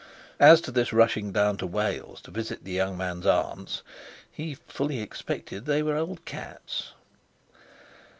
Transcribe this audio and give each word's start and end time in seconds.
As 0.39 0.61
to 0.61 0.71
this 0.71 0.91
rushing 0.91 1.31
down 1.31 1.57
to 1.57 1.67
Wales 1.67 2.21
to 2.21 2.31
visit 2.31 2.63
the 2.63 2.71
young 2.71 2.97
man's 2.97 3.27
aunts, 3.27 3.83
he 4.31 4.55
fully 4.55 4.99
expected 4.99 5.65
they 5.65 5.83
were 5.83 5.95
old 5.95 6.25
cats. 6.25 6.93